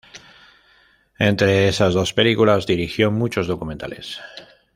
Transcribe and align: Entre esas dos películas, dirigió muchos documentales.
Entre 1.19 1.67
esas 1.67 1.93
dos 1.93 2.15
películas, 2.15 2.65
dirigió 2.65 3.11
muchos 3.11 3.45
documentales. 3.45 4.19